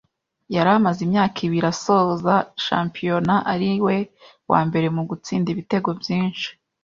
[0.55, 2.33] yari amaze imyaka ibiri asoza
[2.65, 3.97] shampiyona ari we
[4.51, 6.47] wa mbere mu gutsinda ibitego byinshi